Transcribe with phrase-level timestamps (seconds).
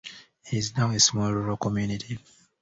[0.45, 2.17] It is now a small rural community.